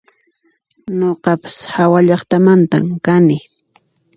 [0.99, 3.37] Nuqapas hawallaqtamantan kani